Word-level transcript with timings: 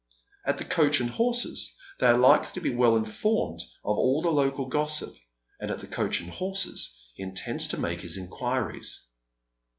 At 0.47 0.57
the 0.57 0.65
"Coach 0.65 0.99
and 0.99 1.11
Horses" 1.11 1.77
they 1.99 2.07
are 2.07 2.17
likely 2.17 2.53
to 2.53 2.59
be 2.61 2.73
well 2.73 2.95
informed 2.95 3.61
of 3.85 3.97
all 3.99 4.23
the 4.23 4.31
local 4.31 4.65
gossip, 4.65 5.13
and 5.59 5.69
at 5.69 5.77
the" 5.77 5.87
Coach 5.97 6.21
and 6.21 6.31
Horses" 6.31 6.99
he 7.13 7.21
intends 7.21 7.67
to 7.67 7.79
make 7.79 8.01
his 8.01 8.17
inquiries. 8.17 9.05